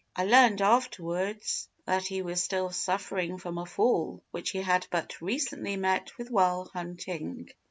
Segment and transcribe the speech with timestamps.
[0.15, 5.21] I learned afterwards that he was still suffering from a fall which he had but
[5.21, 7.51] recently met with while hunting.